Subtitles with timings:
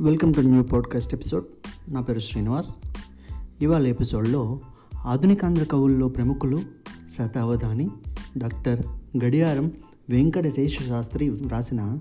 [0.00, 1.44] Welcome to new podcast episode.
[1.88, 2.76] నా పేరు శ్రీనివాస్.
[3.62, 4.60] ఇవాళ ఎపిసోడ్లో
[4.98, 6.60] ఆధునికాంధ్ర కవుల్లో ప్రముఖులు
[7.08, 7.90] శతావధాని
[8.38, 8.86] డాక్టర్
[9.24, 9.72] గడియారం
[10.08, 11.98] వెంకటశేష శాస్త్రి వ్రాసిన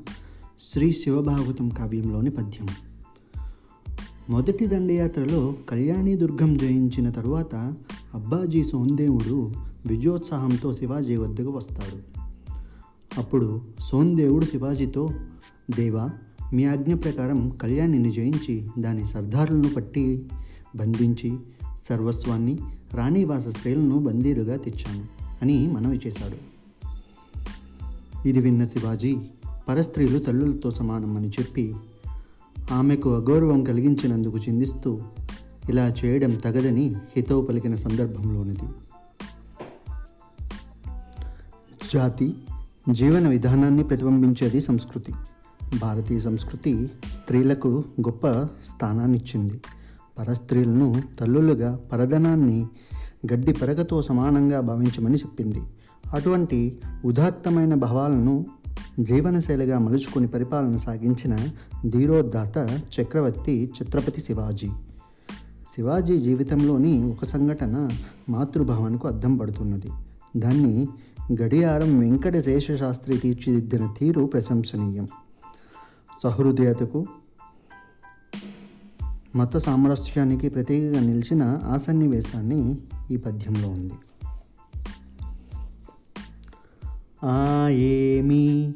[0.62, 2.68] శ్రీ శివభాగవతం కావ్యంలోని పద్యం.
[4.30, 7.56] మొదటి దండయాత్రలో కళ్యాణి దుర్గం జయించిన తరువాత
[8.14, 9.54] అబ్బాజీ సోందేవుడు
[9.86, 12.20] విజయోత్సాహంతో శివాజీ వద్దకు వస్తాడు.
[13.20, 15.10] అప్పుడు సోందేవుడు శివాజీతో
[15.76, 16.10] దేవా
[16.54, 20.26] మీ ఆజ్ఞ ప్రకారం కళ్యాణిని జయించి దాని సర్దారులను పట్టి
[20.76, 21.38] బంధించి
[21.82, 22.60] సర్వస్వాన్ని
[22.94, 25.06] రాణివాస స్త్రీలను బందీలుగా తెచ్చాను
[25.42, 26.56] అని మనవి చేశాడు.
[28.28, 29.18] ఇది విన్న శివాజీ
[29.70, 31.76] పరస్త్రీలు తల్లులతో సమానం అని చెప్పి
[32.72, 35.00] ఆమెకు అగౌరవం కలిగించినందుకు చిందిస్తూ
[35.70, 38.64] ఇలా చేయడం తగదని హితవు పలికిన సందర్భంలోనిది.
[41.94, 42.34] జాతి
[42.92, 45.14] జీవన విధానాన్ని ప్రతిబింబించేది సంస్కృతి.
[45.82, 48.28] భారతీయ సంస్కృతి స్త్రీలకు గొప్ప
[48.66, 49.62] స్థానాన్నిచ్చింది.
[50.20, 52.68] పరస్త్రీలను తల్లులుగా పరధనాన్ని
[53.34, 55.62] గడ్డి పెరగతో సమానంగా భావించమని చెప్పింది.
[56.14, 58.46] అటువంటి ఉదాత్తమైన భావాలను
[59.00, 61.38] జీవనశైలిగా మలుచుకుని పరిపాలన సాగించిన
[61.90, 64.68] ధీరోద్దాత చక్రవర్తి ఛత్రపతి శివాజీ.
[65.76, 67.90] శివాజీ జీవితంలోని ఒక సంఘటన
[68.30, 69.92] మాతృభావానికి అద్దం పడుతున్నది.
[70.38, 70.88] దాన్ని
[71.42, 75.08] గడియారం వెంకటశేష శాస్త్రి తీర్చిదిద్దిన తీరు ప్రశంసనీయం.
[76.26, 77.06] సహృదయతకు
[79.36, 82.76] మత సామరస్యానికి ప్రతీకగా నిలిచిన ఆ సన్నివేశాన్ని
[83.12, 83.94] ఈ పద్యంలో ఉంది.
[87.24, 88.74] ఆ ఏమి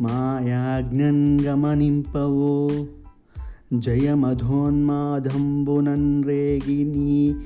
[0.00, 2.86] మాయాజ్ఞన్ గమనింపవో
[3.72, 7.36] జయమధోన్మాదంబునన్ రేగిని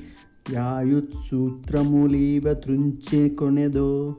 [0.51, 4.15] యాయుత్సూత్రములీవ తృంచె కొనెదో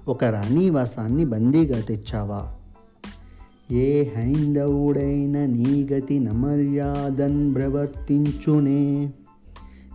[0.08, 2.55] ఒక రాణివాసాన్ని బందీగా తెచ్చావా
[3.72, 9.12] ఏ హైందవుడైన నీ గతి నమర్యాదన్ ప్రవర్తించునే?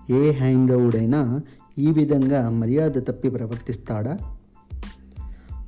[0.09, 1.42] ఏ హైందవుడైనా
[1.80, 4.18] ఈ విధంగా మర్యాద తప్పి ప్రవర్తిస్తాడా?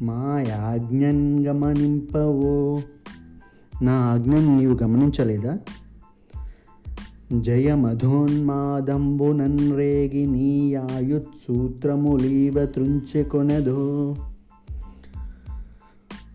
[0.01, 2.81] మా యాజ్ఞన్ గమనింపవో?
[3.81, 5.59] నా ఆజ్ఞను నీవు గమనించలేదా?
[7.39, 14.15] జయమధోన్మాదంబునన్ రేగి నీ తృంచె త్రుంచెకొనెదో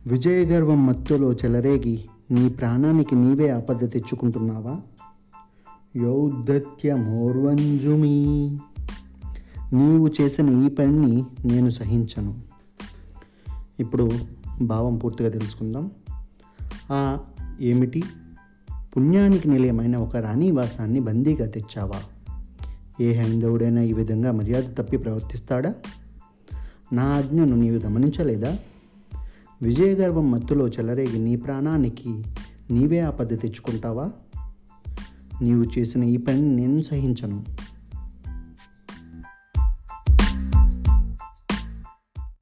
[0.09, 4.81] విజయగర్వం మత్తులో చెలరేగి నీ ప్రాణానికి నీవే ఆపద తెచ్చుకుంటున్నావా?
[5.97, 8.57] యౌద్ధత్యమోర్వంజుమి.
[9.73, 12.35] నీవు చేసిన ఈ పనిని నేను సహించను.
[13.81, 14.11] ఇప్పుడు
[14.63, 15.91] భావం పూర్తిగా తెలుసుకుందాం.
[16.91, 17.19] ఆ
[17.61, 18.03] ఏమిటి?
[18.97, 22.01] పుణ్యానికి నిలయమైన ఒక రాణివాసాన్ని బందీగా తెచ్చావా?
[23.01, 25.75] ఏ హైందవుడైనా ఈ విధంగా మర్యాద తప్పి ప్రవర్తిస్తాడా?
[26.93, 28.59] నా ఆజ్ఞను నీవు గమనించలేదా?
[29.63, 32.23] విజయగర్వం మత్తులో చెలరేగి నీ ప్రాణానికి
[32.71, 34.11] నీవే ఆపద తెచ్చుకుంటావా?
[35.43, 37.45] నీవు చేసిన ఈ పని నేను సహించను.